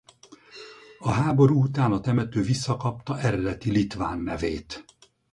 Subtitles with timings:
[0.99, 4.85] A háború után a temető visszakapta eredeti litván nevét.